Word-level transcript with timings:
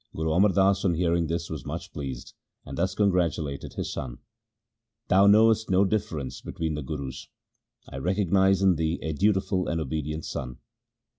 Guru 0.15 0.31
Amar 0.33 0.51
Das 0.53 0.83
on 0.83 0.95
hearing 0.95 1.27
this 1.27 1.47
was 1.47 1.63
much 1.63 1.93
pleased 1.93 2.33
and 2.65 2.75
thus 2.75 2.95
congratulated 2.95 3.73
his 3.73 3.93
son:' 3.93 4.17
Thou 5.09 5.27
knowest 5.27 5.69
no 5.69 5.85
difference 5.85 6.41
between 6.41 6.73
the 6.73 6.81
Gurus. 6.81 7.27
I 7.87 7.97
recognize 7.97 8.63
in 8.63 8.77
thee 8.77 8.97
a 9.03 9.13
dutiful 9.13 9.67
and 9.67 9.79
obedient 9.79 10.25
son.' 10.25 10.57